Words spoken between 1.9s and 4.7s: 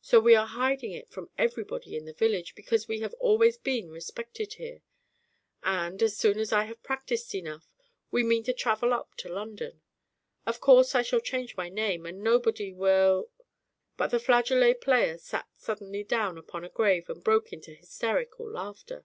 in the village, because we have always been respected